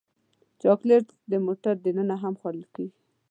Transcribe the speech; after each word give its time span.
چاکلېټ 0.61 1.05
د 1.31 1.33
موټر 1.45 1.73
دننه 1.85 2.15
هم 2.23 2.33
خوړل 2.39 2.65
کېږي. 2.75 2.93